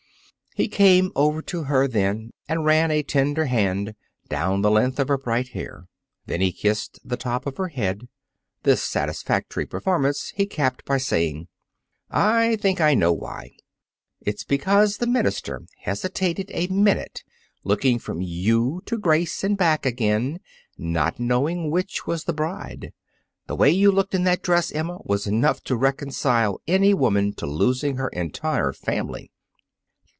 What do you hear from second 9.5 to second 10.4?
performance